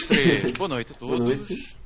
[0.00, 0.52] três.
[0.56, 1.18] Boa noite a todos.
[1.18, 1.76] Boa noite.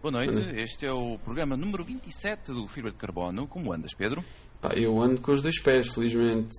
[0.00, 0.38] Boa noite.
[0.56, 3.46] Este é o programa número 27 do Fibra de Carbono.
[3.46, 4.24] Como andas, Pedro?
[4.60, 6.56] Pá, eu ando com os dois pés, felizmente.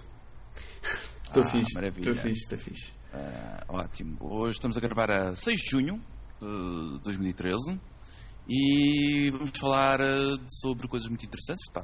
[1.24, 1.86] Estou Ah, fixe.
[1.86, 2.92] Estou fixe, estou fixe.
[3.14, 4.18] Ah, ótimo.
[4.20, 6.02] Hoje estamos a gravar a 6 de junho
[6.40, 7.80] de 2013
[8.48, 11.66] e vamos falar ah, sobre coisas muito interessantes.
[11.72, 11.84] Tá,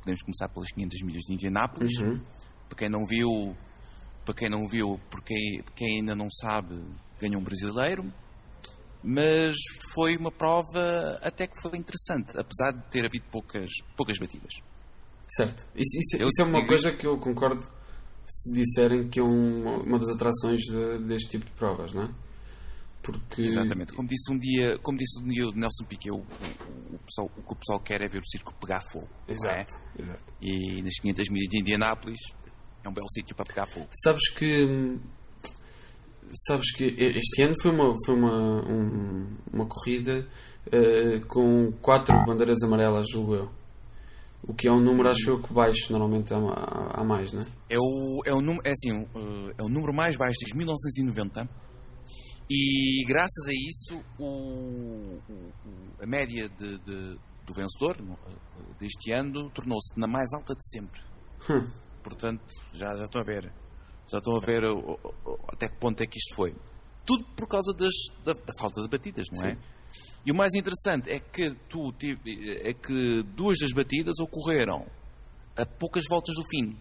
[0.00, 1.98] podemos começar pelas 500 milhas de Indianápolis.
[2.00, 2.20] Uhum.
[2.68, 3.56] Para quem não viu,
[4.24, 5.34] para quem não viu, porque
[5.74, 6.74] quem ainda não sabe,
[7.20, 8.12] ganhou um brasileiro.
[9.02, 9.56] Mas
[9.94, 14.52] foi uma prova até que foi interessante, apesar de ter havido poucas, poucas batidas.
[15.28, 15.64] Certo.
[15.74, 17.66] Isso, isso- isso é uma coisa que eu concordo
[18.26, 22.14] se disserem que é um- uma das atrações de- deste tipo de provas, não é?
[23.02, 23.42] Porque.
[23.42, 23.94] Exatamente.
[23.94, 27.30] Como disse um dia, como disse um dia o Nelson Piquet, o, o, o pessoal,
[27.34, 29.08] o que o pessoal quer é ver o circo pegar fogo.
[29.26, 29.32] é?
[29.32, 30.34] Exato, exato.
[30.42, 32.20] E nas 500 milhas de Indianápolis
[32.84, 33.88] é um belo sítio para pegar fogo.
[34.04, 34.98] Sabes que.
[36.46, 40.28] Sabes que este ano foi uma, foi uma, um- uma corrida
[40.70, 43.50] eh, com quatro bandeiras amarelas, julgo eu.
[44.42, 45.90] O que é um número, acho eu, que baixo.
[45.92, 47.46] Normalmente há, mais, não é?
[47.68, 51.48] É o, é o, número, é assim, uh, é o número mais baixo desde 1990
[52.48, 55.18] e graças a isso o,
[56.00, 61.00] a média de, de- do vencedor uh, deste ano tornou-se na mais alta de sempre.
[61.50, 61.68] Hum.
[62.02, 63.52] Portanto, já, já estão a ver,
[64.10, 66.54] já estão a ver o- o- até que ponto é que isto foi.
[67.06, 67.92] Tudo por causa das,
[68.24, 69.52] da, da falta de batidas, não é?
[69.54, 69.58] Sim.
[70.26, 71.92] E o mais interessante é que tu
[72.62, 74.86] é que duas das batidas ocorreram
[75.56, 76.76] a poucas voltas do fim.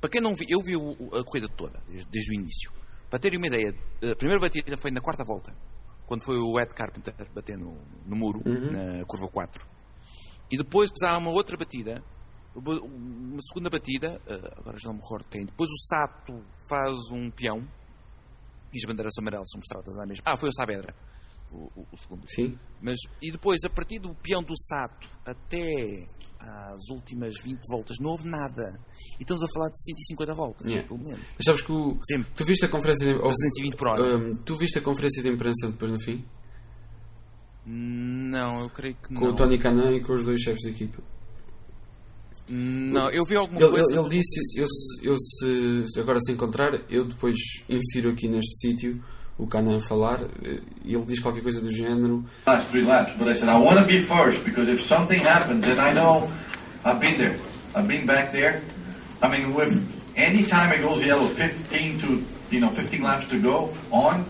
[0.00, 0.74] Para quem não viu, eu vi
[1.18, 2.72] a corrida toda, desde, o início.
[3.10, 3.74] Para terem uma ideia,
[4.10, 5.54] a primeira batida foi na quarta volta,
[6.06, 9.66] quando foi o Ed Carpenter bater no, muro, na curva 4.
[10.50, 12.02] E depois há uma outra batida,
[12.54, 15.44] uma segunda batida, eh, agora já não me recordo quem.
[15.44, 17.60] Depois o Sato faz um peão
[18.72, 20.22] e as bandeiras amarelas são mostradas lá mesmo.
[20.26, 20.94] Ah, foi o Saavedra,
[21.52, 22.24] o, o- o segundo.
[22.28, 22.58] Sim.
[22.82, 26.06] Mas, e depois, a partir do peão do Sato até
[26.40, 28.80] às últimas 20 voltas, não houve nada.
[29.18, 30.86] E estamos a falar de 150 voltas, Yeah.
[30.88, 31.20] pelo menos.
[31.36, 32.32] Mas sabes que o, Sempre.
[32.34, 34.16] tu viste a conferência de, ou- 320 por hora.
[34.18, 36.24] hum, tu viste a conferência de imprensa depois no fim?
[37.66, 39.32] Não, eu creio que Com não.
[39.32, 41.02] o Tony Canan e com os dois chefes de equipa.
[42.50, 43.92] Não, eu vi alguma Ele, coisa.
[43.92, 47.36] ele- ele disse: eu, se, eu se, se agora se encontrar, eu depois
[47.68, 49.02] insiro aqui neste sítio
[49.36, 50.22] o Canan a falar.
[50.44, 52.24] eh, E ele diz qualquer coisa do género.
[52.46, 55.60] last three laps, but I said I want to be first because if something happens,
[55.60, 56.28] then I know
[56.84, 57.38] I've been there.
[57.74, 58.60] I've been back there.
[59.22, 59.80] I mean, with
[60.16, 64.24] any time it goes yellow, 15 to you know 15 laps to go on,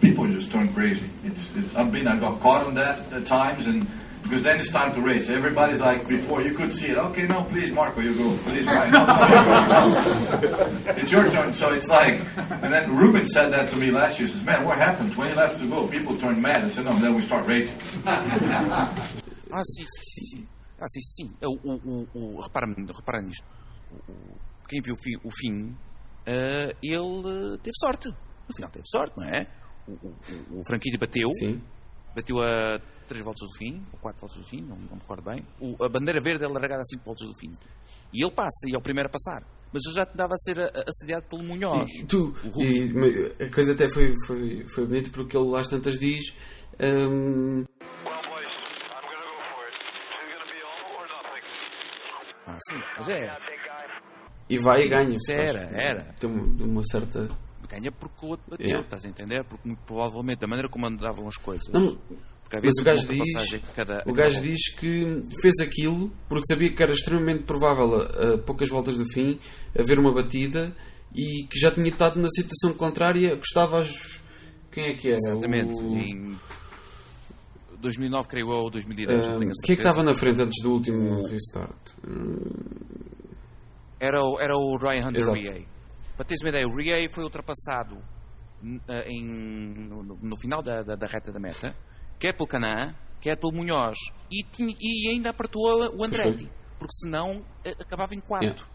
[0.00, 1.08] people just turn crazy.
[1.24, 3.86] It's, it's I've been I got caught on that at times and.
[4.28, 5.28] Because then it's time to race.
[5.28, 6.98] Everybody's like, before you could see it.
[6.98, 8.36] Okay, no, please, Marco, you go.
[8.44, 8.90] Please, Ryan.
[8.90, 10.70] No, no, you go.
[10.90, 10.92] No.
[10.96, 11.52] It's your turn.
[11.54, 14.26] So it's like, and then Ruben said that to me last year.
[14.28, 15.12] He says, man, what happened?
[15.14, 15.86] 20 laps to go.
[15.86, 16.64] People turn mad.
[16.64, 17.76] I said, no, then we start racing.
[19.52, 20.26] Ah, sim, sim, sim.
[20.38, 20.48] sim.
[20.80, 21.30] Ah, sim, sim.
[21.44, 23.44] O, o, o, o, repara, repara nisto.
[23.92, 24.36] O, o-
[24.68, 25.76] quem viu o fim, o fim
[26.26, 28.08] eh, ele teve sorte.
[28.08, 29.46] No final teve sorte, não é?
[29.86, 31.28] O, o, o- o Franquilho bateu.
[31.38, 31.62] Sim.
[32.16, 35.22] Bateu a 3 voltas do fim, ou 4 voltas do fim, não, não me recordo
[35.22, 35.44] bem.
[35.60, 37.52] O- a bandeira verde é largada a 5 voltas do fim.
[38.12, 39.44] E ele passa, e é o primeiro a passar.
[39.72, 41.90] Mas ele já andava a ser assediado pelo Munhoz.
[41.94, 46.34] E tu, e, a coisa até foi, foi, foi bonita porque ele às tantas diz.
[46.80, 47.64] hum.
[52.46, 53.36] Ah, sim, mas é.
[54.48, 55.10] E vai e ganha.
[55.16, 56.02] Isso era, era.
[56.18, 57.28] Tem uma certa.
[57.68, 58.84] Ganha porque o outro bateu, Yeah.
[58.84, 59.44] estás a entender?
[59.44, 61.66] Porque muito provavelmente da maneira como andavam as coisas.
[61.72, 61.96] Não,
[62.42, 64.48] porque às mas vezes o gajo uma diz, cada- o gajo volta.
[64.48, 69.04] diz que fez aquilo porque sabia que era extremamente provável a, a poucas voltas do
[69.12, 69.38] fim
[69.78, 70.74] haver uma batida
[71.14, 74.20] e que já tinha estado na situação contrária, gostava aos.
[74.70, 75.16] Quem é que era?
[75.16, 75.72] Exatamente.
[75.82, 76.36] O, Em
[77.80, 80.42] 2009, creio eu, ou 2010, não hum, tenho a quem é que estava na frente
[80.42, 81.76] antes do último restart?
[83.98, 85.22] Era, o- era o Ryan Hunter.
[86.16, 87.98] Para teres uma ideia, o Riey foi ultrapassado
[88.88, 91.76] eh, em, no, no- final da, da, da reta da meta,
[92.18, 93.98] quer pelo Canã, quer pelo Munhoz,
[94.30, 95.62] e, tinha- e ainda apertou
[95.94, 98.66] o Andretti, porque senão eh, acabava em quarto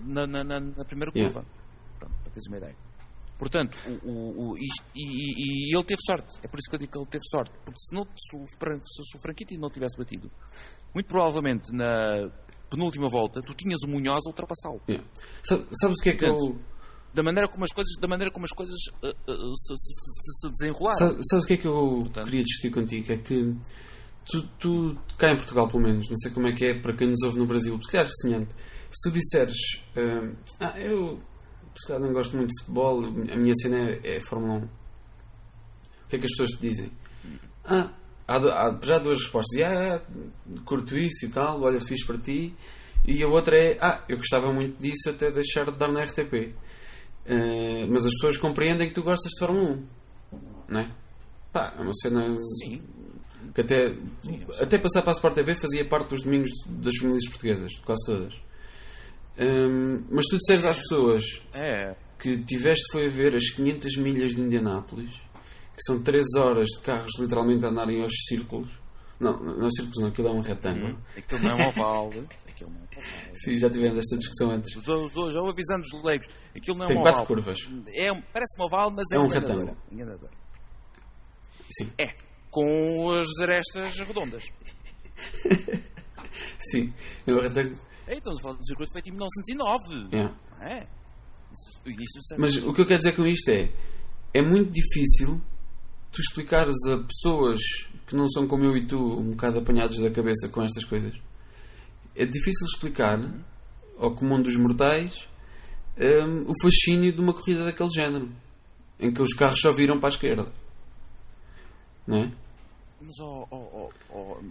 [0.00, 1.32] na, na, na- na primeira Yeah.
[1.32, 1.48] curva.
[1.98, 2.76] Pronto, para teres uma ideia.
[3.38, 6.38] Portanto, o, o, o- isto- e, e- e ele teve sorte.
[6.42, 7.52] É por isso que eu digo que ele teve sorte.
[7.64, 10.30] Porque se, não, se, o, se o Franchitti não tivesse batido,
[10.94, 12.30] muito provavelmente na
[12.70, 14.80] penúltima volta, tu tinhas o Munhoz a ultrapassá-lo.
[14.88, 15.04] Yeah.
[15.44, 16.36] Sa- Sabes o que é que eu.
[17.14, 20.40] Da maneira como as coisas, da maneira como as coisas uh, uh, se, se, se,
[20.40, 20.96] se desenrolaram.
[20.98, 22.24] Sa- Sabes o que é que eu Portanto.
[22.24, 23.12] queria discutir contigo?
[23.12, 23.54] É que
[24.24, 27.08] tu, tu, cá em Portugal, pelo menos, não sei como é que é para quem
[27.08, 28.50] nos ouve no Brasil, se calhar semelhante.
[28.90, 29.56] Se tu disseres,
[29.96, 31.18] hum, ah, eu
[32.00, 34.64] não gosto muito de futebol, a minha cena é, é Fórmula 1.
[34.64, 34.68] O
[36.08, 36.90] que é que as pessoas te dizem?
[37.64, 37.90] Ah,
[38.28, 39.58] há, há já duas respostas.
[39.58, 40.02] E, ah,
[40.64, 42.54] curto isso e tal, olha, fiz para ti.
[43.06, 46.54] E a outra é, ah, eu gostava muito disso até deixar de dar na RTP.
[47.24, 49.86] Eh, mas as pessoas compreendem que tu gostas de Fórmula 1.
[50.68, 50.90] Não é?
[51.52, 52.82] Pá, é uma cena Sim.
[53.54, 57.28] que até, Sim, até passar para a Sport TV fazia parte dos domingos das famílias
[57.28, 58.34] portuguesas, quase todas.
[59.38, 61.24] Hum, mas tu disseres às pessoas
[61.54, 61.94] É.
[62.18, 65.10] que tiveste foi a ver as 500 milhas de Indianápolis,
[65.74, 68.70] que são 3 horas de carros literalmente a andarem aos círculos.
[69.20, 70.98] Não, não aos círculos não, aquilo é um retângulo.
[71.16, 72.10] Aquilo não é um oval.
[72.52, 73.34] Aquilo não é.
[73.34, 74.76] Sim, já tivemos esta discussão antes.
[74.76, 76.28] Estou avisando os leigos.
[76.54, 77.26] Aquilo não é Tem um quatro oval.
[77.26, 77.58] curvas.
[77.88, 79.76] É, parece um oval, mas é, É um retângulo.
[81.70, 82.14] Sim, É.
[82.50, 84.44] Com as arestas redondas.
[86.70, 86.92] sim.
[87.26, 87.78] É um retângulo.
[88.06, 90.08] É, estamos a falar de um circuito feito em 1909.
[90.12, 90.74] É.
[90.74, 90.86] É?
[91.84, 93.72] O início do Mas o que eu quero dizer com isto é:
[94.34, 95.40] é muito difícil
[96.10, 97.60] tu explicares a pessoas
[98.06, 101.14] que não são como eu e tu, um bocado apanhados da cabeça com estas coisas.
[102.14, 103.18] É difícil explicar
[103.98, 105.28] ao comum dos mortais
[105.98, 108.30] hum, o fascínio de uma corrida daquele género
[108.98, 110.52] em que os carros só viram para a esquerda,
[112.06, 112.32] não é?
[113.00, 113.46] Mas, ó,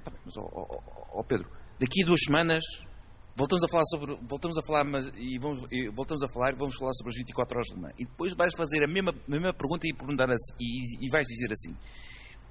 [0.03, 1.49] tá bem, mas, ó, Pedro,
[1.79, 2.63] daqui a duas semanas
[3.35, 4.17] voltamos a falar sobre.
[4.27, 7.55] Voltamos a falar, mas, e vamos, e voltamos a falar vamos falar sobre as 24
[7.55, 7.93] horas de Mans.
[7.97, 11.25] E depois vais fazer a mesma, a mesma pergunta e, perguntar assim, e, e vais
[11.25, 11.75] dizer assim: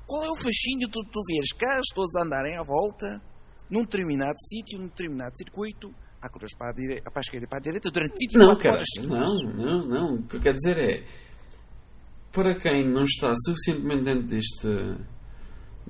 [0.07, 3.23] qual é o fascínio de tu veres carros todos a andarem à volta
[3.71, 7.01] num determinado sítio, num determinado circuito, há curvas para a, dire...
[7.03, 8.63] para a esquerda e para a direita durante 24 Não, horas?
[8.63, 9.43] cara, seguidas?
[9.43, 10.15] não, não, não.
[10.17, 11.07] O que eu quero dizer é
[12.33, 14.97] para quem não está suficientemente dentro deste,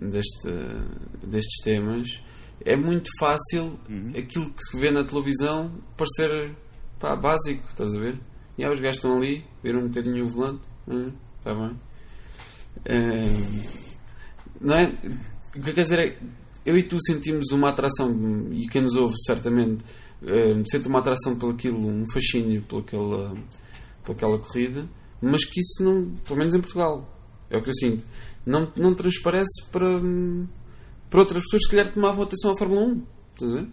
[0.00, 0.50] deste,
[1.26, 2.08] destes temas,
[2.64, 3.78] é muito fácil
[4.16, 6.54] aquilo que se vê na televisão parecer
[6.98, 8.20] pá, básico, estás a ver?
[8.56, 11.80] E aí os gajos estão ali, ver um bocadinho o volante, hum, está bem.
[12.84, 13.64] Eh,
[14.60, 14.88] não é?
[15.56, 16.18] O que eu quero dizer é
[16.64, 18.10] eu e tu sentimos uma atração,
[18.52, 19.82] e quem nos ouve certamente
[20.22, 23.34] eh, sente uma atração por aquilo, um fascínio por aquela,
[24.04, 24.86] por aquela corrida,
[25.22, 27.08] mas que isso não, pelo menos em Portugal,
[27.50, 28.04] é o que eu sinto,
[28.46, 29.86] não, não transparece para,
[31.08, 33.02] para outras pessoas que se calhar tomavam atenção à Fórmula 1.
[33.34, 33.68] Estás a ver?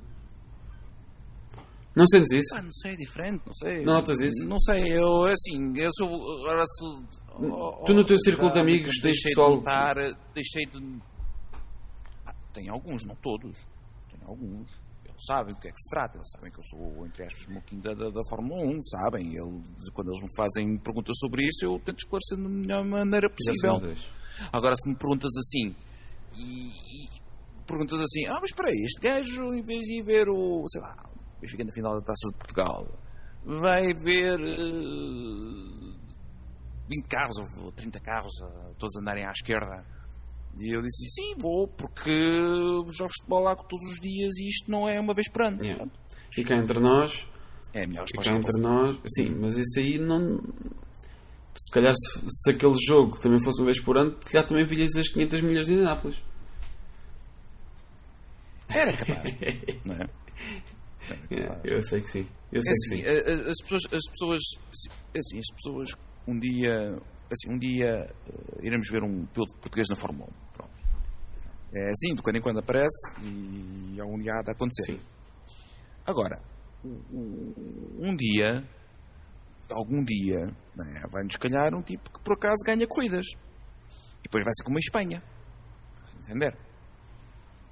[1.95, 2.55] Não sentes isso?
[2.55, 3.77] Ah, não sei, é diferente, não sei.
[3.83, 4.47] Não notas isso?
[4.47, 6.07] Não sei, eu assim, eu sou.
[6.45, 7.03] Agora sou.
[7.85, 9.95] Tu no teu círculo de amigos tens pessoal- De notar,
[10.33, 10.77] deixei de.
[12.57, 13.56] Tem alguns, não todos.
[14.09, 14.68] Tem alguns.
[15.06, 17.45] Eles sabem do que é que se trata, eles sabem que eu sou, entre aspas,
[17.54, 19.27] moquinho da, da, da Fórmula 1, sabem.
[19.27, 19.63] Ele,
[19.94, 23.75] quando eles me fazem perguntas sobre isso, eu tento esclarecer da melhor maneira possível.
[24.51, 25.75] Agora, se me perguntas assim,
[26.33, 26.69] e,
[27.06, 27.09] e
[27.68, 30.81] perguntas assim, ah, mas espera aí, este gajo, em vez de ir ver o, sei
[30.81, 30.95] lá,
[31.38, 32.88] o Benfica na final da Taça de Portugal,
[33.45, 34.57] vai ver eh,
[36.89, 39.85] 20 carros ou 30 carros, eh, todos andarem à esquerda.
[40.59, 42.09] E eu disse, sim, vou, porque
[42.92, 45.64] jogo futebol lá todos os dias e isto não é uma vez por ano.
[45.64, 45.85] Yeah.
[46.37, 47.28] E cá entre nós,
[47.73, 48.31] É a e resposta.
[48.31, 50.40] cá entre nós, sim, mas isso aí não.
[51.56, 54.95] Se calhar, se, se aquele jogo também fosse uma vez por ano, calhar também vias
[54.95, 56.18] as 500 milhas de Indianápolis.
[58.69, 59.33] Era capaz,
[59.85, 60.07] não é?
[61.31, 62.28] Yeah, eu sei que sim.
[62.52, 63.49] Eu É sei assim, que sim.
[63.49, 64.42] as pessoas, as pessoas,
[65.16, 65.90] é assim, as pessoas
[66.28, 70.46] um dia, assim, um dia eh, iremos ver um piloto português na Fórmula 1.
[71.74, 74.94] É assim, de quando em quando aparece e dia há de acontecer.
[74.94, 75.00] Sim.
[76.06, 76.42] Agora,
[76.83, 78.64] um- um- um dia,
[79.69, 80.45] algum dia,
[80.76, 83.26] né, vai-nos calhar um tipo que por acaso ganha corridas.
[84.19, 85.21] E depois vai ser como a Espanha.
[86.24, 86.56] Entender?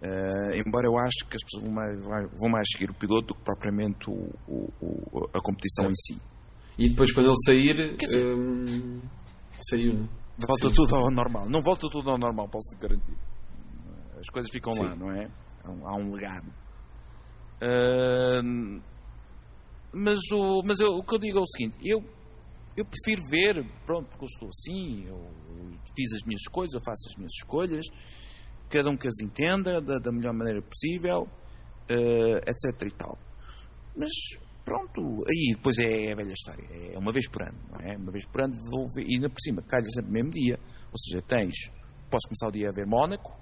[0.01, 1.97] Eh, embora eu ache que as pessoas vão mais,
[2.37, 6.21] vão mais seguir o piloto do que propriamente o, o- o- a competição em si.
[6.77, 9.01] E depois, quando ele sair, dizer- hum,
[9.69, 10.09] saiu, não?
[10.37, 10.73] Volta Sim.
[10.73, 11.49] tudo ao normal.
[11.49, 13.15] Não volta tudo ao normal, posso te garantir.
[14.19, 14.81] As coisas ficam Sim.
[14.83, 15.29] lá, não é?
[15.63, 16.51] Há um, legado.
[17.61, 18.81] Ahn,
[19.93, 22.03] mas o, mas eu- o que eu digo é o seguinte: eu,
[22.75, 25.31] eu prefiro ver, pronto, porque eu estou assim, eu
[25.95, 27.85] fiz as minhas coisas, eu faço as minhas escolhas,
[28.69, 31.27] cada um que as entenda da, da melhor maneira possível,
[31.89, 32.87] eh, etc.
[32.87, 33.17] e tal.
[33.95, 34.11] Mas
[34.65, 36.65] pronto, aí depois é a velha história.
[36.93, 37.95] É uma vez por ano, não é?
[37.95, 40.59] Uma vez por ano vou ver, e ainda por cima, calha sempre no mesmo dia.
[40.91, 41.55] Ou seja, tens,
[42.09, 43.33] posso começar o dia a ver Mónaco,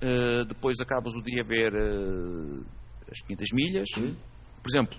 [0.00, 2.64] eh, depois acabas o dia a ver eh,
[3.10, 3.88] as 500 milhas.
[3.98, 4.16] Hum?
[4.62, 4.98] Por exemplo,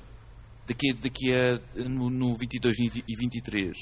[0.67, 3.77] daqui, daqui a no, no 22 e 23,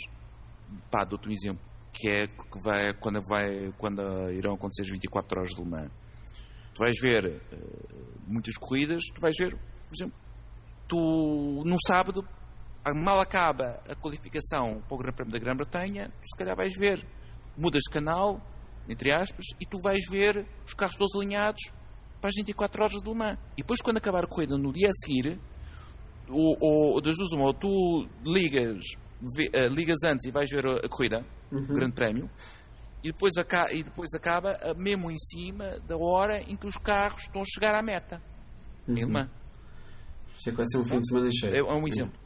[0.90, 1.62] pá, dou-te um exemplo,
[1.94, 4.02] que é que vai, quando, vai, quando
[4.32, 5.92] irão acontecer as 24 horas de Le Mans.
[6.74, 7.58] Tu vais ver eh,
[8.28, 10.16] muitas corridas, tu vais ver, por exemplo,
[10.88, 12.28] tu no sábado
[12.92, 17.06] mal acaba a qualificação para o Grande Prémio da Grã-Bretanha, tu se calhar vais ver,
[17.58, 18.42] mudas de canal,
[18.88, 21.62] entre aspas, e tu vais ver os carros todos alinhados
[22.20, 23.38] para as 24 horas de Le Mans.
[23.58, 25.40] E depois, quando acabar a corrida no dia a seguir,
[26.30, 28.82] ou, ou das duas uma, ou tu ligas,
[29.36, 32.30] vê- eh, ligas antes e vais ver a, a corrida, o Grande Prémio,
[33.04, 36.78] e depois, aca- e depois acaba eh, mesmo em cima da hora em que os
[36.78, 38.22] carros estão a chegar à meta.
[38.88, 39.30] Em Le Mans.
[40.38, 41.54] Isto é ser um fim de semana cheio.
[41.56, 42.20] É, é um exemplo.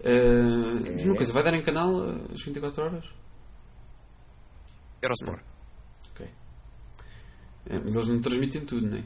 [0.00, 3.14] Uh, diz uma coisa, vai dar em canal uh, às 24 horas?
[5.02, 5.42] Eurosport.
[7.66, 9.04] É, mas eles não transmitem tudo, não é?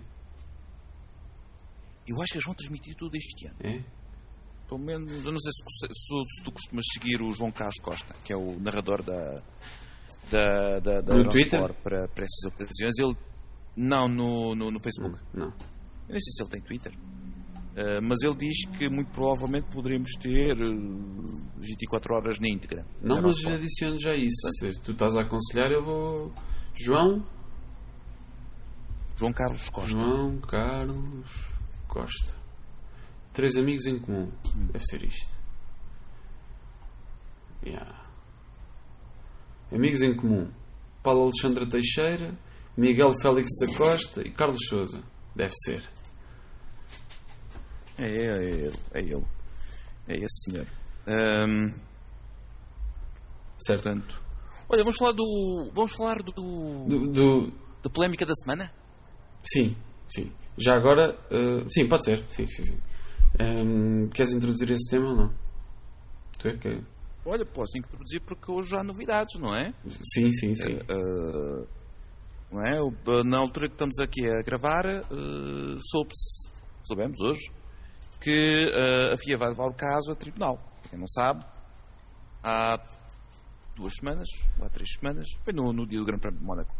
[2.09, 3.57] Eu acho que eles vão transmitir tudo este ano.
[3.61, 3.83] É?
[4.69, 8.15] Pelo menos, eu não sei se, se- se tu costumas seguir o João Carlos Costa,
[8.25, 9.43] que é o narrador da,
[10.31, 11.61] da, da, da No Twitter?
[11.75, 12.99] Para, para essas ocasiões.
[12.99, 13.17] Ele,
[13.77, 15.21] não, no, no, no Facebook.
[15.35, 15.49] Não.
[15.49, 16.93] Eu nem sei se ele tem Twitter.
[16.97, 22.87] Uh, mas ele diz que muito provavelmente poderemos ter uh, 24 horas na íntegra.
[23.03, 24.49] Não, mas adiciono já isso.
[24.61, 26.33] Se tu estás a aconselhar, eu vou.
[26.75, 27.23] João.
[29.17, 29.91] João Carlos Costa.
[29.91, 31.49] João Carlos
[31.89, 32.35] Costa.
[33.33, 34.31] Três amigos em comum.
[34.73, 35.31] Deve ser isto.
[37.65, 38.05] Yeah.
[39.73, 40.51] Amigos em comum.
[41.03, 42.37] Paulo Alexandre Teixeira,
[42.77, 45.03] Miguel Félix da Costa e Carlos Souza.
[45.35, 45.83] Deve ser.
[47.99, 48.79] É, é, é ele.
[48.93, 49.27] É ele.
[50.09, 50.67] É esse senhor.
[51.07, 51.73] Ahm,
[53.59, 53.83] Certo?
[53.85, 54.23] portanto.
[54.69, 55.71] Olha, vamos falar do.
[55.75, 56.33] Vamos falar do.
[56.33, 58.73] Do, do- da polémica da semana?
[59.47, 59.77] Sim,
[60.09, 60.33] sim.
[60.59, 61.17] Já agora.
[61.31, 62.25] uh, sim, pode ser.
[62.29, 62.79] Sim, sim, sim.
[63.41, 65.35] Um, queres introduzir esse tema ou não?
[66.39, 66.83] Tu é que.
[67.25, 69.75] Olha, posso introduzir porque hoje há novidades, não é?
[70.15, 70.77] Sim, sim, sim.
[70.77, 71.67] Uh,
[72.51, 73.25] não é?
[73.25, 76.49] Na altura que estamos aqui a gravar, uh, soube-se,
[76.85, 77.51] soubemos hoje,
[78.21, 80.59] que uh, a FIA vai levar o caso a tribunal.
[80.89, 81.45] Quem não sabe,
[82.43, 82.81] há
[83.77, 86.75] duas semanas, ou há três semanas, foi no, no dia do Grande Prémio de Mónaco,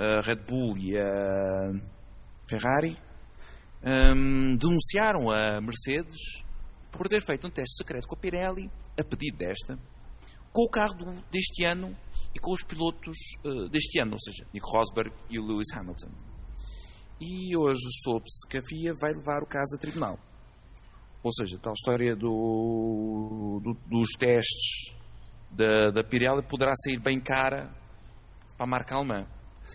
[0.00, 1.72] a Red Bull e a
[2.48, 2.96] Ferrari
[3.84, 6.42] um, denunciaram a Mercedes
[6.90, 9.78] por ter feito um teste secreto com a Pirelli, a pedido desta,
[10.52, 11.96] com o carro deste ano
[12.34, 16.10] e com os pilotos eh, deste ano, ou seja, Nico Rosberg e o Lewis Hamilton.
[17.20, 20.18] E hoje soube-se que a FIA vai levar o caso a tribunal.
[21.22, 24.94] Ou seja, tal história do, do- dos testes
[25.50, 27.70] da, da Pirelli poderá sair bem cara
[28.56, 29.26] para a marca alemã.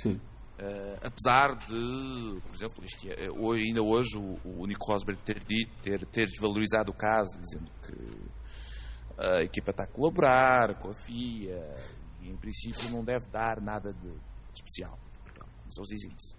[0.01, 0.19] Sim.
[0.57, 5.43] Eh, apesar de, por exemplo, este, eh, hoje, ainda hoje o, o Nico Rosberg ter,
[5.43, 8.31] ter, ter desvalorizado o caso, dizendo que
[9.17, 11.75] a equipa está a colaborar com a FIA
[12.21, 14.09] e em princípio não deve dar nada de
[14.53, 14.97] especial.
[15.33, 16.37] Pronto, Mas eles dizem isso.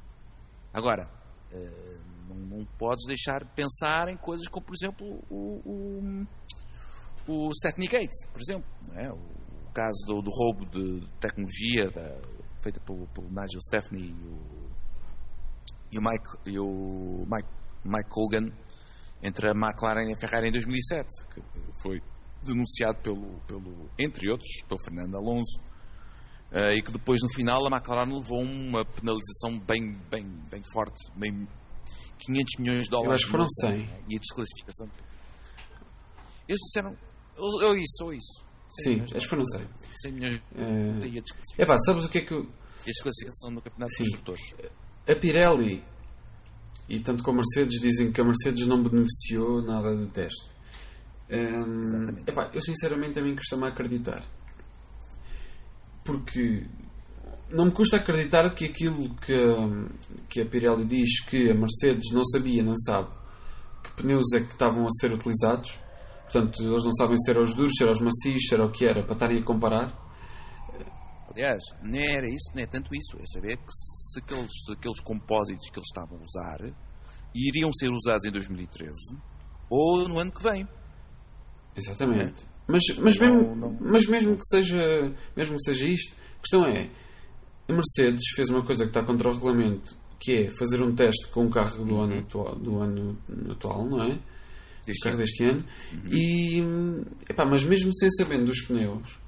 [0.73, 1.11] Agora,
[1.53, 1.99] eh,
[2.29, 6.27] não, não podes deixar de pensar em coisas como, por exemplo, o,
[7.29, 7.51] o, o
[7.91, 8.65] Gates, por exemplo.
[8.95, 9.11] é?
[9.11, 14.27] O, o caso do, do roubo de tecnologia da- feita pelo, pelo Nigel Stephanie e
[14.27, 14.71] o,
[15.93, 17.49] e o, Mike, e o Mike,
[17.85, 18.53] Mike Colgan
[19.23, 21.43] entre a McLaren e a Ferrari em 2007, que
[21.83, 22.03] foi
[22.43, 25.59] denunciado pelo, pelo entre outros, pelo Fernando Alonso,
[26.53, 31.11] eh, e que depois no final a McLaren levou uma penalização bem, bem, bem forte,
[31.17, 31.49] bem
[32.19, 33.09] 500 milhões de dólares.
[33.09, 33.87] Eu acho que foram de multa, 100.
[33.87, 34.05] né?
[34.09, 34.91] E a desclassificação.
[36.49, 36.97] Eles disseram,
[37.37, 38.47] ou, ou isso, ou isso.
[38.83, 39.69] 100 Sim, acho que foram 100.
[40.03, 40.03] Dólares.
[40.03, 40.43] 100 milhões
[40.93, 42.43] multa e a Epá, sabes o que é que eu.
[42.43, 44.05] e a desclassificação no Campeonato Sim.
[44.05, 44.55] Construtores.
[45.09, 45.85] A Pirelli
[46.89, 50.47] e tanto com a Mercedes dizem que a Mercedes não beneficiou nada do teste.
[51.31, 52.31] Hum, Exatamente.
[52.31, 54.23] epá, eu sinceramente a mim custa-me acreditar.
[56.05, 56.65] Porque
[57.51, 59.35] não me custa acreditar que aquilo que,
[60.29, 63.09] que a Pirelli diz que a Mercedes não sabia, não sabe
[63.83, 65.79] que pneus é que estavam a ser utilizados.
[66.31, 68.71] Portanto, eles não sabem se eram os duros, se eram os macios, se era o
[68.71, 70.07] que era, para estarem a comparar.
[71.31, 73.17] Aliás, não era isso, não é tanto isso.
[73.19, 76.75] É saber que se aqueles, se aqueles compósitos que eles estavam a usar
[77.35, 78.93] iriam ser usados em 2013
[79.71, 80.67] ou no ano que vem.
[81.77, 82.47] Exatamente.
[82.67, 83.79] Mas, mas, Não, mesmo, não.
[83.81, 86.91] mas mesmo que seja mesmo que seja isto, a questão é
[87.69, 91.29] a Mercedes fez uma coisa que está contra o regulamento, que é fazer um teste
[91.29, 93.19] com o carro do ano atual, do ano
[93.51, 94.19] atual não é?
[94.87, 95.25] Deste carro ano.
[95.25, 95.65] deste ano.
[96.11, 96.63] E
[97.29, 99.19] epá, mas mesmo sem sabendo dos pneus,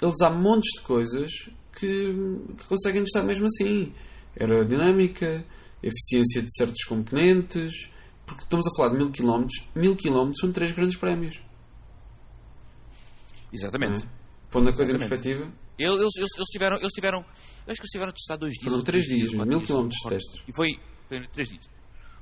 [0.00, 1.30] eles há montes de coisas
[1.76, 2.12] que,
[2.58, 3.92] que conseguem estar mesmo assim.
[4.38, 5.44] Aerodinâmica,
[5.82, 7.90] eficiência de certos componentes,
[8.26, 11.40] porque estamos a falar de mil quilómetros, mil quilómetros são três grandes prémios.
[13.52, 14.04] Exatamente.
[14.04, 14.08] É?
[14.50, 17.90] Pondo a coisa em perspectiva, Eles, eles, eles, tiveram, eles tiveram, eu acho que eles
[17.90, 18.70] tiveram a testar dois dias.
[18.70, 20.42] Foram três dias, mil quilómetros de testes.
[20.48, 21.68] E foi, foi três dias.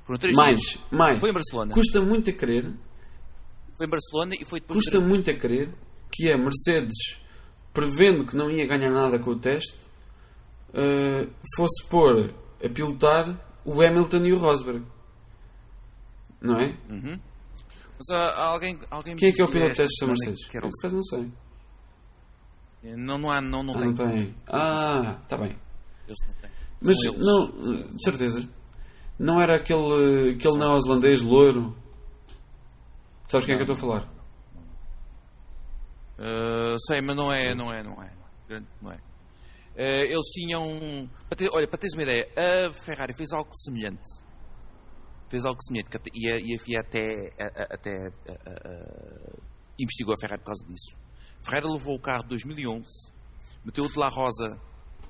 [0.05, 0.79] Foram três mais, dias.
[0.91, 1.19] mais.
[1.19, 1.73] Foi em Barcelona.
[1.73, 2.73] Custa muito a crer
[3.77, 4.77] Foi em Barcelona e foi depois.
[4.83, 5.73] Custa muito a crer
[6.11, 7.19] que a Mercedes,
[7.73, 9.77] prevendo que não ia ganhar nada com o teste,
[10.73, 12.33] eh, fosse pôr
[12.63, 14.85] a pilotar o Hamilton e o Rosberg.
[16.41, 16.75] Não é?
[16.89, 20.45] Mas ah, há alguém, alguém Quem é que é o piloto de testes da Mercedes?
[20.47, 21.31] Por acaso não sei.
[22.97, 23.87] Não, não há, não, não Ah, tem.
[23.87, 24.35] não tem.
[24.47, 25.55] Ah, está bem.
[26.05, 26.51] Eles não têm.
[26.81, 28.49] Mas não, de certeza.
[29.17, 31.75] Não era aquele, aquele neozelandês loiro.
[33.27, 34.13] Sabes quem é que eu estou a falar?
[36.17, 38.11] Uh, sei, mas não é, não é, não é.
[38.81, 38.95] Não é.
[38.95, 41.09] Uh, eles tinham.
[41.27, 44.03] para ter- olha, para teres uma ideia, a Ferrari fez algo semelhante.
[45.29, 45.89] Fez algo semelhante.
[46.13, 47.03] E a, e a FIA até,
[47.39, 47.91] a- até
[48.29, 49.37] a-
[49.79, 50.95] investigou a Ferrari por causa disso.
[51.41, 52.85] A Ferrari levou o carro de 2011,
[53.65, 54.59] meteu o de La Rosa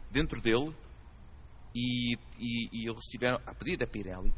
[0.09, 0.73] dentro dele
[1.75, 4.33] e, e- e eles tiveram, a pedido da Pirelli,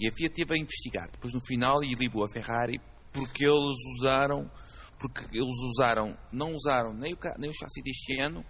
[0.00, 1.10] e a FIA teve a investigar.
[1.10, 2.80] Depois no final e libou a Ferrari
[3.12, 4.50] porque eles usaram,
[4.98, 8.44] porque eles usaram, não usaram nem o, nem o chassi deste ano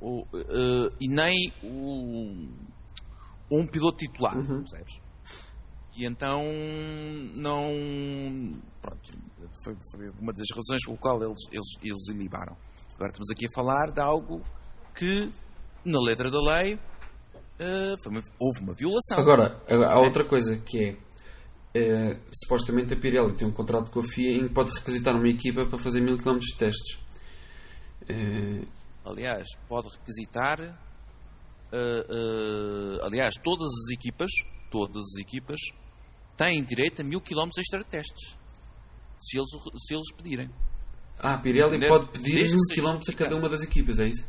[0.00, 2.48] o, eh, e nem o,
[3.50, 5.00] um piloto titular, percebes?
[5.96, 6.42] E então
[7.36, 8.60] não.
[8.82, 9.12] Pronto,
[9.62, 12.56] foi, foi uma das razões pelo qual eles, eles, eles ilibaram.
[12.96, 14.42] Agora estamos aqui a falar de algo
[14.94, 15.30] que,
[15.84, 16.78] na letra da lei,
[18.02, 19.18] foi uma- houve uma violação.
[19.18, 20.96] Agora, há outra coisa que é.
[21.76, 25.28] eh, supostamente a Pirelli tem um contrato com a FIA em que pode requisitar uma
[25.28, 26.98] equipa para fazer mil km de testes.
[28.08, 28.62] Eh,
[29.04, 30.58] Aliás, pode requisitar.
[33.02, 34.30] aliás, todas as equipas,
[34.70, 35.60] todas as equipas
[36.36, 38.36] têm direito a mil quilómetros extra de testes.
[39.18, 39.50] Se eles,
[39.86, 40.50] se eles pedirem.
[41.18, 44.28] ah, a Pirelli pode pedir mil km a cada uma das equipas, é isso?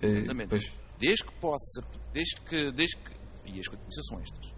[0.00, 0.48] Exatamente.
[0.50, 0.72] pois.
[0.98, 1.82] Desde que possa,
[2.12, 3.12] desde que, desde que,
[3.46, 4.54] e as condições são estas,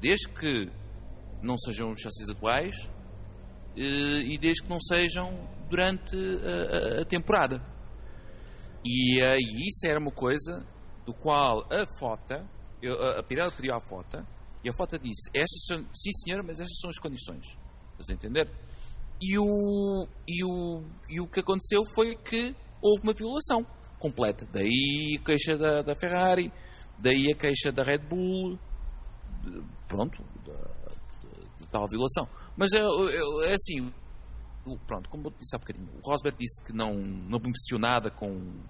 [0.00, 0.70] desde que
[1.42, 2.74] não sejam os chassis atuais
[3.76, 7.60] eh, e desde que não sejam durante a, a- temporada.
[8.84, 10.64] E, eh, e isso era uma coisa
[11.04, 12.46] do qual a FOTA,
[12.84, 14.26] a, a Pirelli pediu à FOTA,
[14.62, 17.56] e a FOTA disse, estas são, sim senhora, mas estas são as condições.
[17.92, 18.50] Estás a entender?
[19.20, 23.66] E o, e, o, e o que aconteceu foi que houve uma violação
[24.00, 24.44] completa.
[24.52, 26.52] Daí a queixa da, da Ferrari,
[26.98, 28.58] daí a queixa da Red Bull,
[29.86, 30.54] pronto, da,
[31.58, 32.28] de- tal violação.
[32.56, 33.92] Mas é, é- assim,
[34.86, 38.60] pronto, como eu disse há bocadinho, o Rosberg disse que não, não beneficiou nada com,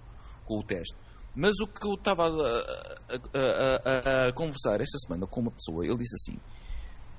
[0.45, 0.95] com o teste.
[1.33, 5.85] Mas o que eu estava a, a- a- a- conversar esta semana com uma pessoa,
[5.85, 6.37] ele disse assim: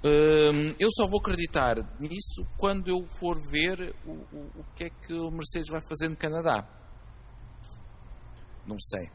[0.05, 4.91] Hum, eu só vou acreditar nisso quando eu for ver o, o, o que é
[4.91, 6.69] que o Mercedes vai fazer no Canadá.
[8.67, 9.09] Não sei.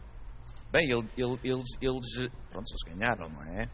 [0.72, 3.70] Bem, ele- ele- eles, eles, pronto, eles ganharam, não é?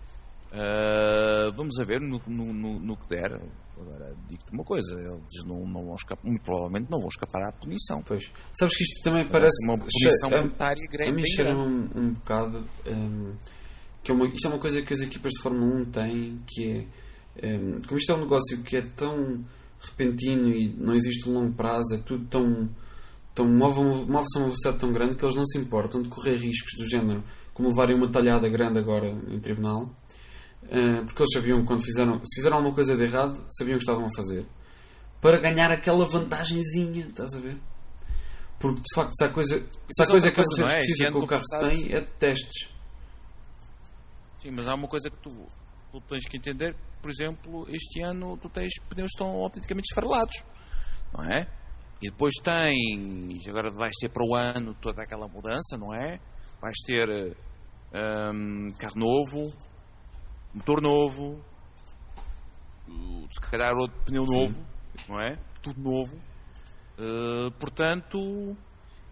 [0.52, 3.34] Ah, vamos a ver no, no, no, no que der.
[3.76, 7.52] Agora, digo-te uma coisa: eles não, não vão escapar, muito provavelmente não vão escapar à
[7.52, 8.04] punição.
[8.04, 8.24] Pois.
[8.54, 9.66] Sabes que isto também parece.
[9.66, 11.10] uma punição monetária grande.
[11.12, 12.68] A mim cheira um, um bocado.
[12.88, 13.34] hum,
[14.04, 16.88] que é uma, isto é uma coisa que as equipas de Fórmula 1 têm, que
[17.42, 17.58] é.
[17.58, 19.44] hum, como isto é um negócio que é tão
[19.80, 22.70] repentino e não existe um longo prazo, é tudo tão.
[23.34, 26.36] Tão move, move-se a uma velocidade tão grande que eles não se importam de correr
[26.38, 29.89] riscos do género, como levarem uma talhada grande agora em tribunal.
[30.63, 33.80] Uh, porque eles sabiam que quando fizeram, se fizeram alguma coisa de errado, sabiam o
[33.80, 34.46] que estavam a fazer
[35.19, 37.58] para ganhar aquela vantagenzinha, estás a ver?
[38.60, 39.60] Porque de facto, se há coisa,
[39.91, 40.78] se há coisa que coisa, Mercedes é?
[40.78, 42.69] precisa Este que o carro conversados- tem é de testes.
[44.41, 45.30] Sim, mas há uma coisa que tu,
[45.91, 50.43] tu tens que entender, por exemplo, este ano tu tens pneus que estão autenticamente esfarelados,
[51.13, 51.48] não é?
[52.04, 56.20] E depois tens, agora vais ter para o ano toda aquela mudança, não é?
[56.62, 57.08] Vais ter
[58.34, 59.54] hum, carro novo,
[60.54, 61.42] motor novo,
[63.32, 64.60] se calhar outro pneu novo,
[65.08, 65.38] não é?
[65.62, 66.18] Tudo novo.
[67.00, 68.56] Uh, portanto,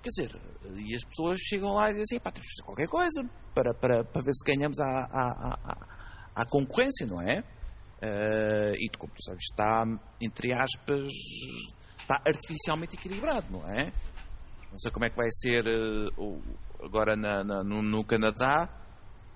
[0.03, 0.41] quer dizer,
[0.75, 4.03] e as pessoas chegam lá e dizem, pá, temos que fazer qualquer coisa para, para,
[4.03, 7.39] para ver se ganhamos à, à, à, à- à concorrência, não é?
[8.03, 9.85] Uh, e como tu sabes, está,
[10.19, 11.11] entre aspas,
[12.15, 13.91] está artificialmente equilibrado, não é?
[14.71, 16.41] Não sei como é que vai ser uh,
[16.83, 18.69] agora na, na- no, no Canadá,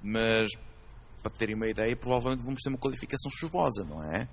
[0.01, 0.49] mas
[1.21, 4.27] para terem uma ideia, provavelmente vamos ter uma qualificação chuvosa, não é?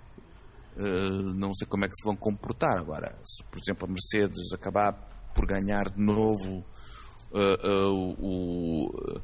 [0.77, 3.19] Uh, não sei como é que se vão comportar agora.
[3.25, 4.93] Se, por exemplo, a Mercedes acabar
[5.35, 6.65] por ganhar de novo
[7.33, 9.21] uh, o-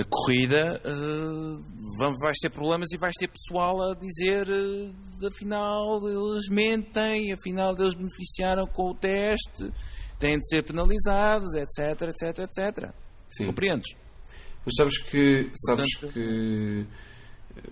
[0.00, 6.48] a corrida, uh, vais ter problemas e vais ter pessoal a dizer uh, afinal eles
[6.48, 9.70] mentem, afinal eles beneficiaram com o teste,
[10.18, 12.90] têm de ser penalizados, etc, etc, etc.
[13.30, 13.46] Sim.
[13.46, 13.94] Compreendes?
[14.64, 16.86] Mas sabes que, sabes Portanto- que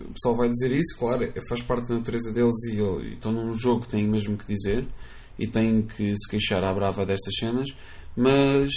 [0.00, 3.32] O pessoal vai dizer isso, claro, é- faz parte da natureza deles e, e estão
[3.32, 4.86] num jogo que têm mesmo que dizer
[5.38, 7.68] e têm que se queixar à brava destas cenas,
[8.16, 8.70] mas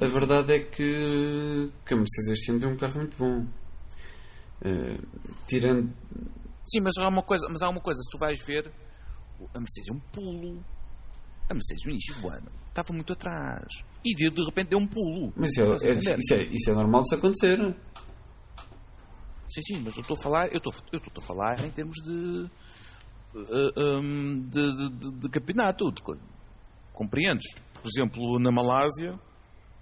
[0.00, 3.46] a verdade é que, que a Mercedes este ano tem um carro muito bom.
[4.62, 4.98] Eh,
[5.46, 5.92] tirando.
[6.66, 8.72] Sim, mas há uma coisa, mas há uma coisa, se tu vais ver,
[9.54, 10.64] a Mercedes é um pulo.
[11.50, 13.66] A Mercedes no início do ano estava muito atrás.
[14.04, 15.32] E de, de repente deu um pulo.
[15.36, 17.58] Mas isso é, é- isso, é, isso é normal de se acontecer.
[19.48, 21.94] Sim, sim, mas eu estou a falar, eu estou, eu estou a falar em termos
[22.04, 22.50] de,
[23.36, 25.92] eh, hum, de, de- de- campeonato.
[25.92, 26.02] de-
[26.92, 27.54] compreendes?
[27.80, 29.18] Por exemplo, na Malásia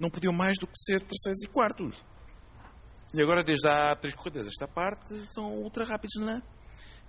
[0.03, 2.05] não podiam mais do que ser terceiros e quartos.
[3.15, 6.43] E agora, desde há três corridas esta parte, são ultra rápidos na,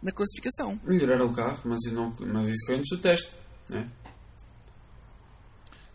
[0.01, 0.79] na classificação.
[0.83, 3.31] Melhoraram o carro, mas, isso não, mas isso foi antes do teste.
[3.69, 3.89] Né?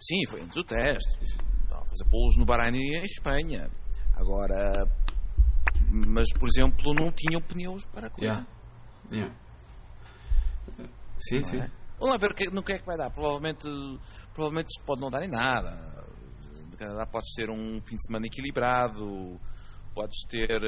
[0.00, 1.24] Sim, foi antes do teste.
[1.62, 3.70] Estava a fazer polos no Bahrein e em Espanha.
[4.16, 4.84] Agora,
[6.06, 8.46] mas por exemplo, não tinham pneus para a corrida.
[9.12, 9.34] Yeah.
[10.78, 10.88] Yeah.
[11.20, 11.60] Sim, sim.
[11.60, 11.70] É.
[12.00, 13.10] Vamos lá ver que, no que é que vai dar.
[13.10, 13.68] Provavelmente,
[14.32, 15.98] provavelmente isto pode não dar em nada.
[16.78, 19.40] Canadá podes ter um fim de semana equilibrado,
[19.94, 20.60] podes ter,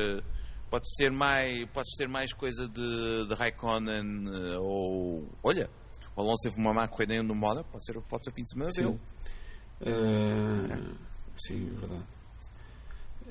[0.71, 5.71] podes ter mais, podes ter mais coisa de, de Raikkonen eh, ou olha,
[6.17, 8.71] o Alonso teve uma má corrida no Moda, pode ser, pode ser fim de semana
[8.73, 8.83] Sim.
[8.87, 9.01] dele.
[9.83, 10.95] Eh,
[11.47, 12.07] sim, é verdade.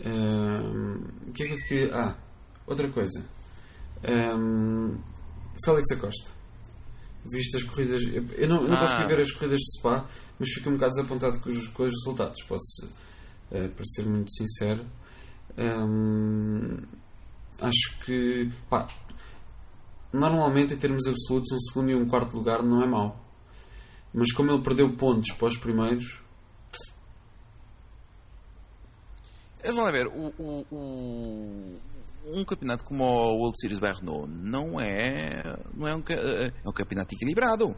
[0.06, 1.96] Eh, O que é que eu te queria.
[1.96, 2.18] Ah,
[2.65, 3.26] outra coisa.
[4.08, 4.98] Um,
[5.65, 6.32] Félix Acosta.
[7.25, 8.01] Viste as corridas.
[8.03, 8.79] Eu não, eu não Ah.
[8.88, 10.08] consegui ver as corridas de Spa,
[10.39, 12.41] mas fiquei um bocado desapontado com os, com os resultados.
[12.43, 12.88] Posso
[13.51, 14.86] eh, para ser muito sincero.
[15.58, 16.77] Um,
[17.60, 18.49] acho que.
[18.69, 18.88] Pá,
[20.13, 23.19] normalmente, em termos absolutos, um segundo e um quarto lugar não é mau.
[24.13, 26.21] Mas como ele perdeu pontos para os primeiros,
[29.63, 31.79] Vamos lá ver, o, o- o-
[32.25, 35.41] um campeonato como o World Series by Renault não é,
[35.73, 37.75] não é um, eh, é um campeonato equilibrado.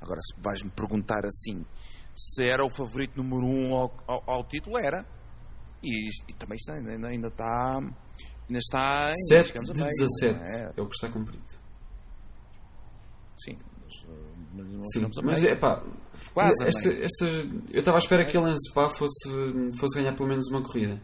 [0.00, 1.64] Agora, se vais-me perguntar assim,
[2.16, 5.04] se era o favorito número um ao, ao- ao título, era.
[5.82, 7.76] E, e também está, ainda, ainda está.
[8.48, 9.06] Ainda está.
[9.08, 10.72] Ainda 7 chegamos a de meio, 17 não é?
[10.76, 11.44] é o que está cumprido.
[13.44, 15.82] Sim, mas, eh, mas não Sim, a mas é pá.
[16.34, 17.24] Quase a esta, esta,
[17.72, 19.28] eu estava à espera que ele em Spa fosse,
[19.78, 21.00] fosse ganhar pelo menos uma corrida.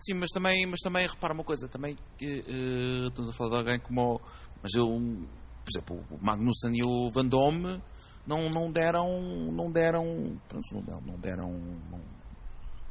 [0.00, 3.80] Sim, mas também, mas também repara uma coisa, também eh, estamos a falar de alguém
[3.80, 4.20] como
[4.62, 7.82] mas eu, por exemplo, o Magnussen e o Van Dome
[8.26, 9.06] não, não deram,
[9.52, 11.50] não deram, não deram, não deram,
[11.90, 12.00] não,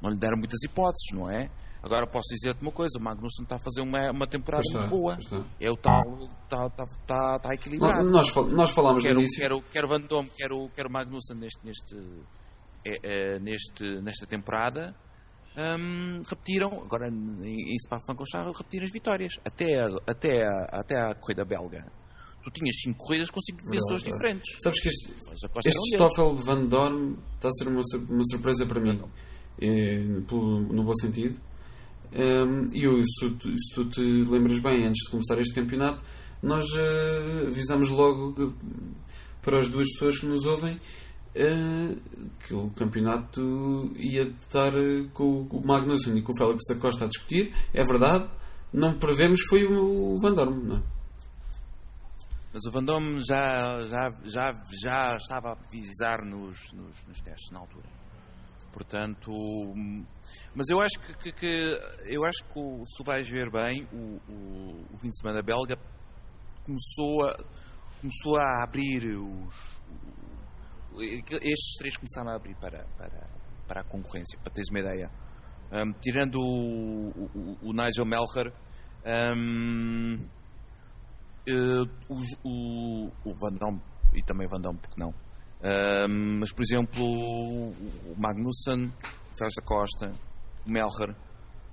[0.02, 1.50] não lhe deram muitas hipóteses, não é?
[1.84, 4.90] Agora posso dizer-te uma coisa, o Magnussen está a fazer uma, uma temporada está, muito
[4.92, 5.16] boa.
[5.20, 5.44] está.
[5.60, 6.02] É o tal,
[6.44, 8.04] está, está, está, está equilibrado.
[8.04, 9.40] Nó- Nós, nós falámos quer, no o- início.
[9.42, 11.96] quer, o- quer o Van Dome, quer o, quer o Magnussen neste, neste,
[12.86, 14.96] eh, eh, neste, nesta temporada
[15.58, 19.34] hum, repetiram, agora em, em Spa-Francorchamps, repetiram as vitórias.
[19.44, 21.86] Até a, até, a, até a corrida belga.
[22.44, 24.56] Tu tinhas 5 corridas com 5 vencedores diferentes.
[24.64, 25.12] Sabes que este,
[25.66, 25.96] este um.
[26.08, 29.02] Stoffel Van Dorn está a ser uma, uma surpresa para mim,
[30.28, 31.38] pelo- no bom sentido.
[32.14, 36.02] Um, e eu, se, tu, se tu te lembras bem, antes de começar este campeonato,
[36.42, 38.54] nós eh, avisámos logo que-
[39.42, 40.80] para as duas pessoas que nos ouvem
[42.46, 47.06] que o campeonato ia estar eh, com, o Magnussen e com o Félix da Costa
[47.06, 47.54] a discutir.
[47.74, 48.28] É verdade,
[48.74, 50.84] não prevemos foi o, Van Dorn, não é?
[52.54, 57.52] Mas o Van Dome já, já, já, já estava a avisar nos, nos, nos testes
[57.52, 57.86] na altura.
[58.74, 59.32] Portanto,
[60.56, 64.20] mas eu acho que, que- que- eu acho que se tu vais ver bem, o,
[64.32, 65.78] o, o fim de semana belga
[66.64, 67.38] começou a,
[68.02, 69.78] começou a abrir os.
[71.02, 73.28] Estes três começaram a abrir para, para,
[73.68, 75.12] para a concorrência, para teres uma ideia.
[75.72, 78.54] Hum, tirando o, o, o Nigel Melcher,
[79.36, 80.28] hum,
[81.48, 81.84] eh,
[82.44, 83.82] o, o, Van Damme,
[84.14, 85.14] e também Van Damme, porque não?
[85.62, 88.88] Ahm, mas, por exemplo, o Magnussen,
[89.32, 90.14] o Félix da Costa,
[90.66, 91.16] o Melcher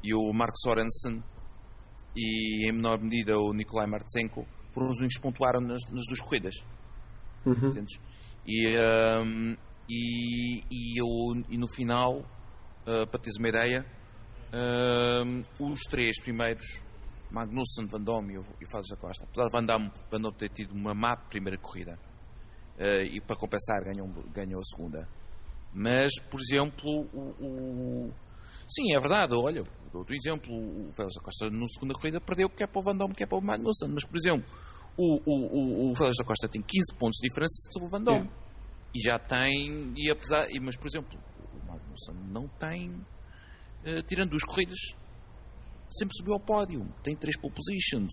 [0.02, 1.22] e o Mark Sorensen
[2.16, 6.20] e, em menor medida, o Nikolai Martsenko foram os únicos que pontuaram nas, nas duas
[6.20, 6.54] corridas.
[7.70, 8.00] Entendes?
[8.46, 9.54] E, ahm,
[9.88, 11.06] e, e, eu,
[11.48, 12.24] e no final,
[12.86, 13.84] ah, para teres uma ideia,
[14.52, 16.82] ahm, os três primeiros,
[17.30, 20.36] Magnussen, Van Damme e e o Félix da Costa, apesar de Van Damme, Van Damme
[20.36, 21.98] ter tido uma má primeira corrida,
[22.78, 25.08] eh, e para compensar ganhou, ganhou a segunda.
[25.72, 27.34] Mas, por exemplo, o,
[28.06, 28.12] o-
[28.68, 32.48] sim, é verdade, olha, dou outro exemplo, o Félix da Costa na segunda corrida perdeu
[32.48, 34.44] quer para o Van Damme, quer para o Magnussen, mas, por exemplo,
[34.96, 38.02] o, o, o, o Félix da Costa tem 15 pontos de diferença sobre o Van
[38.02, 38.30] Damme.
[38.94, 41.18] E já tem, e apesar, e, mas, por exemplo,
[41.52, 43.04] o Magnussen não tem,
[43.84, 44.78] eh, tirando duas corridas,
[45.90, 46.86] sempre subiu ao pódio.
[47.02, 48.12] Tem três pole positions.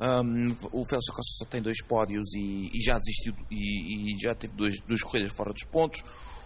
[0.00, 4.18] Um, o Félix da Costa só tem dois pódios e, e já desistiu e, e
[4.18, 6.02] já teve dois, duas corridas fora dos pontos.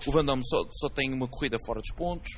[0.07, 2.31] O Van Damme só, só tem uma corrida fora dos pontos.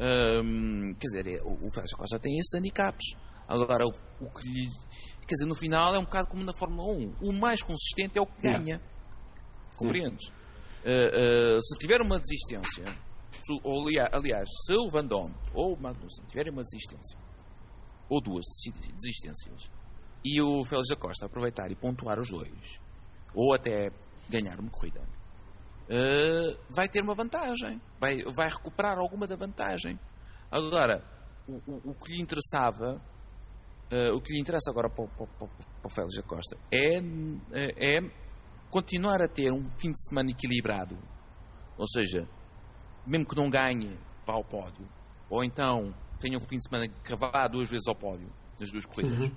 [0.00, 3.14] Um, quer dizer, é, o, o Félix da Costa tem esses handicaps.
[3.46, 4.68] Agora, o, o que lhe.
[5.28, 7.16] Quer dizer, no final é um bocado como na Fórmula 1.
[7.20, 8.80] O mais consistente é o que ganha.
[9.76, 10.28] Compreendes?
[10.28, 15.80] Uh, uh, se tiver uma desistência, se- ou, aliás, se o Van Dorn ou o
[15.80, 17.18] Magnussen tiverem uma desistência,
[18.08, 19.70] ou duas desi- desistências,
[20.24, 22.80] e o Félix da Costa aproveitar e pontuar os dois,
[23.34, 23.90] ou até
[24.30, 29.98] ganhar uma corrida, uh, vai ter uma vantagem, vai, vai recuperar alguma da vantagem.
[30.50, 31.04] Agora,
[31.46, 33.00] o, o- o que lhe interessava,
[33.92, 36.56] uh, o que lhe interessa agora para, o- para, para, para o Félix da Costa
[36.72, 36.98] é,
[37.96, 38.00] é
[38.70, 40.96] continuar a ter um fim de semana equilibrado,
[41.76, 42.28] ou seja,
[43.06, 44.86] mesmo que não ganhe, vá ao pódio,
[45.30, 48.28] ou então tenha um fim de semana que vá duas vezes ao pódio
[48.60, 49.30] nas duas corridas,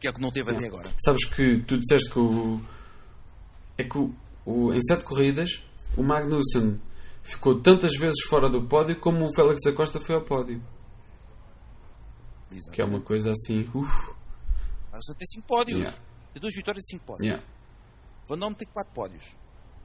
[0.00, 0.88] que é o que não teve até agora.
[1.04, 2.60] Sabes que tu disseste que o.
[3.78, 4.14] É que o,
[4.46, 5.62] o- em sete corridas
[5.96, 6.80] o Magnussen
[7.22, 10.62] ficou tantas vezes fora do pódio como o Félix da Costa foi ao pódio.
[12.72, 13.68] Que é uma coisa assim.
[13.74, 14.14] Uf,
[14.90, 15.78] Mas tem 5 pódios.
[15.78, 15.98] Yeah.
[16.32, 17.26] Tem duas vitórias e 5 pódios.
[17.26, 17.46] yeah.
[18.28, 19.24] Van Dorn tem 4 pódios.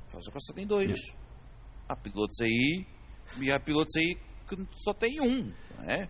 [0.10, 0.89] Faz agora só tem 2.
[0.89, 1.17] Yeah.
[1.89, 2.86] Há pilotos aí
[3.41, 4.15] e há pilotos aí
[4.47, 6.10] que só têm um, não é?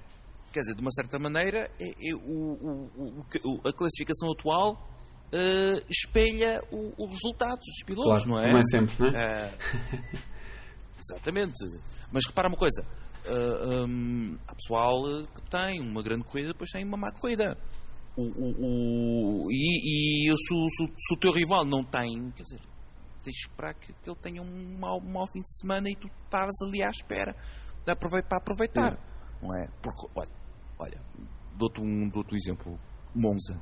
[0.53, 4.87] Quer dizer, de uma certa maneira, é- é o- o- o- a classificação atual
[5.31, 8.45] eh, espelha o- os resultados dos pilotos, Claro, não é?
[8.47, 9.43] como é sempre, não é?
[9.43, 9.57] Eh,
[10.99, 11.53] exatamente.
[12.11, 12.85] Mas repara uma coisa:
[13.27, 17.57] eh, hum, há pessoal eh, que tem uma grande corrida, depois tem uma má corrida.
[18.15, 22.43] O, o- o- e e se, o- se se o teu rival não tem, quer
[22.43, 22.59] dizer,
[23.23, 25.95] tens que esperar que, que ele tenha um mau, um mau fim de semana e
[25.95, 27.35] tu estás ali à espera
[27.85, 28.97] de aprovei- para aproveitar.
[29.41, 29.67] Não é?
[29.83, 30.31] Porque, olha,
[30.79, 31.01] olha
[31.55, 32.79] dou-te um, dou um exemplo:
[33.13, 33.61] Monza.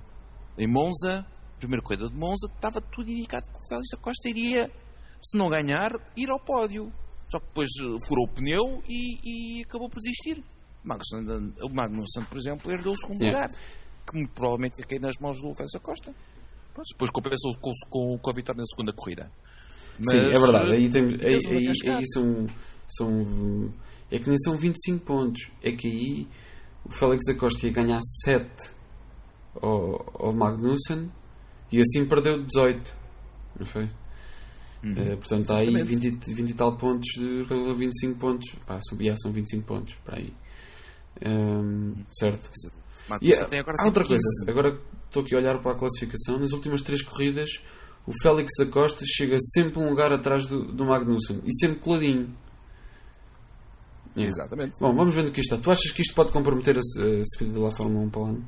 [0.58, 1.26] Em Monza,
[1.60, 4.72] primeira corrida de Monza, estava tudo indicado que o Félix da Costa iria,
[5.22, 6.94] se não ganhar, ir ao pódio.
[7.30, 10.44] Só que depois eh, furou o pneu e, e acabou por desistir.
[11.64, 13.40] O Magnussen, por exemplo, herdou o segundo Yeah.
[13.48, 13.60] lugar,
[14.08, 16.14] que muito provavelmente ia cair nas mãos do Félix Costa.
[16.74, 19.32] Pronto, depois compensou com, com, com a vitória na segunda corrida.
[20.02, 20.72] Sim, é verdade.
[20.72, 21.98] eh, Aí, tem, aí, uma aí, cascata.
[21.98, 22.48] aí são,
[22.88, 23.74] são.
[24.12, 25.42] É que nem são 25 pontos.
[25.64, 26.28] É que aí
[26.86, 28.48] o Félix da Costa ia ganhar 7
[29.62, 31.12] ao, ao Magnussen
[31.72, 32.94] e assim perdeu 18.
[33.60, 33.90] Não foi?
[34.86, 35.78] Eh, portanto, está aí Uhum.
[35.78, 36.10] Exatamente.
[36.20, 37.44] 20, 20 e tal pontos de
[37.78, 38.52] 25 pontos.
[38.68, 39.96] Pá, são, yeah, são 25 pontos.
[40.06, 40.34] Para aí.
[41.22, 42.50] Ehm, certo?
[43.10, 44.08] Magnussen E há tem agora há outra 115.
[44.08, 46.38] coisa, agora estou aqui a olhar para a classificação.
[46.40, 47.50] Nas últimas três corridas,
[48.06, 52.36] o Félix da Costa chega sempre um lugar atrás do, do Magnussen e sempre coladinho.
[54.16, 54.30] Yeah.
[54.30, 54.80] Exatamente.
[54.80, 55.64] Bom, vamos vendo o que isto está.
[55.64, 58.46] Tu achas que isto pode comprometer a, a subida da Fórmula 1 para o ano?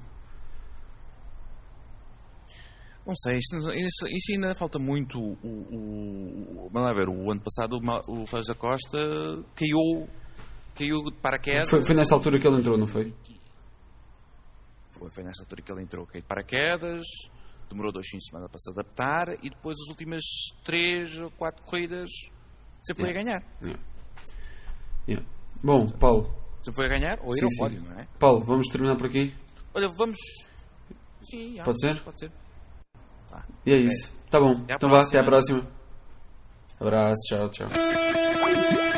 [3.08, 5.18] Não sei, isto, isto- isto ainda falta muito.
[5.18, 8.98] O, o, o- ver, o ano passado o, o Félix da Costa
[9.56, 10.10] caiu,
[10.76, 11.70] caiu de paraquedas.
[11.70, 13.14] Foi, foi nesta altura que ele entrou, não foi?
[14.92, 17.04] Foi, foi nessa altura que ele entrou, caiu de paraquedas,
[17.70, 20.24] demorou dois fins de semana para se adaptar e depois as últimas
[20.64, 22.10] três ou quatro corridas
[22.84, 23.42] sempre foi a ganhar.
[23.62, 23.84] Yeah.
[25.08, 25.28] Yeah.
[25.64, 28.08] Bom, Paulo, Sempre foi a ganhar ou ir Sim, ao pódio, não é?
[28.20, 29.34] Paulo, vamos terminar por aqui?
[29.74, 30.18] Olha, vamos.
[31.30, 32.04] Sim, já, Pode ser?
[32.04, 32.32] Pode ser.
[33.66, 34.12] E é isso.
[34.30, 34.52] Tá bom.
[34.52, 35.60] Até então vá, até próxima.
[35.60, 35.78] próxima.
[36.80, 38.97] Abraço, tchau, tchau.